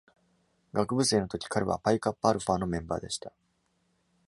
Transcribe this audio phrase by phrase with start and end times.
[0.73, 3.31] 学部生の時、彼はパイカッパアルファのメンバーでした。